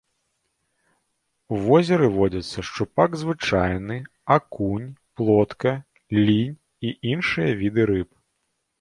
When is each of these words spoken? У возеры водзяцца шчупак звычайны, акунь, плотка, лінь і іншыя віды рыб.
У 1.55 1.59
возеры 1.65 2.07
водзяцца 2.15 2.59
шчупак 2.71 3.11
звычайны, 3.25 3.97
акунь, 4.39 4.89
плотка, 5.21 5.71
лінь 6.25 6.59
і 6.61 6.89
іншыя 7.15 7.51
віды 7.65 7.83
рыб. 7.97 8.09